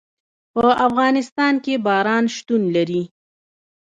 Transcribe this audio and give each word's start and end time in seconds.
په 0.53 0.65
افغانستان 0.87 1.53
کې 1.63 1.73
باران 1.85 2.23
شتون 2.35 2.61
لري. 2.75 3.03